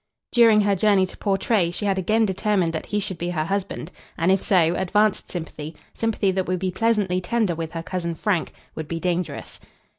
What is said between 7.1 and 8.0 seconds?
tender with her